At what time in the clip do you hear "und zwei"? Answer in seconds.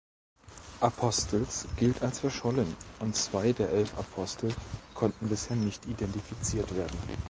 3.01-3.53